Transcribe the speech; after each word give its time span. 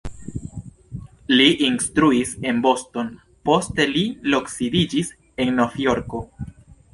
Li 1.41 1.45
instruis 1.65 2.31
en 2.51 2.63
Boston, 2.63 3.11
poste 3.51 3.87
li 3.91 4.03
loksidiĝis 4.37 5.13
en 5.47 5.55
Novjorko. 5.61 6.25